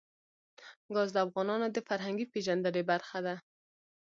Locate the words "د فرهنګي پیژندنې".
1.71-2.81